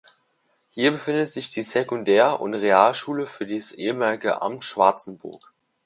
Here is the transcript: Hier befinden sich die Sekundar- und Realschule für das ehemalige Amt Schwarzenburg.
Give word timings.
Hier 0.71 0.89
befinden 0.89 1.27
sich 1.27 1.49
die 1.51 1.61
Sekundar- 1.61 2.39
und 2.41 2.55
Realschule 2.55 3.27
für 3.27 3.45
das 3.45 3.71
ehemalige 3.71 4.41
Amt 4.41 4.63
Schwarzenburg. 4.63 5.53